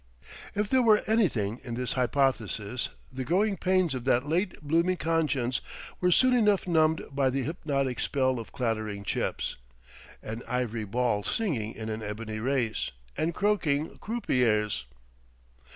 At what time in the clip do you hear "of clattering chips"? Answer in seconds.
8.39-9.57